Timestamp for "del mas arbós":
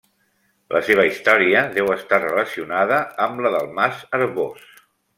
3.61-4.69